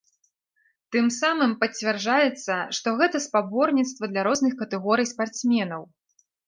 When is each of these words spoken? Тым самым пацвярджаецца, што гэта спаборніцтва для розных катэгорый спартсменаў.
Тым 0.95 1.11
самым 1.17 1.51
пацвярджаецца, 1.61 2.57
што 2.79 2.97
гэта 3.03 3.17
спаборніцтва 3.27 4.05
для 4.17 4.21
розных 4.31 4.53
катэгорый 4.65 5.07
спартсменаў. 5.17 5.81